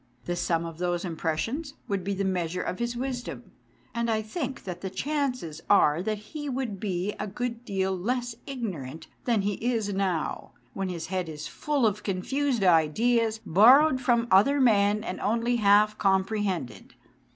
[0.25, 3.51] The sum of those impressions would be the measure of his wisdom,
[3.93, 8.33] and I think that the chances are that he would be a good deal less
[8.47, 14.27] ignorant than he is now, when his head is full of confused ideas borrowed from
[14.31, 16.95] other men and only half comprehended.